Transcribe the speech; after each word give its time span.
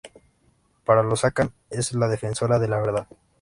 Para 0.83 1.03
los 1.03 1.23
akan, 1.25 1.53
es 1.69 1.93
la 1.93 2.07
defensora 2.07 2.57
de 2.57 2.67
la 2.67 2.79
verdad. 2.79 3.07